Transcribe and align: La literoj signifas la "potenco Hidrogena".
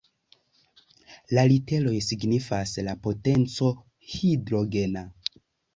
La 1.37 1.43
literoj 1.51 1.93
signifas 2.07 2.75
la 2.89 2.99
"potenco 3.05 3.73
Hidrogena". 4.17 5.11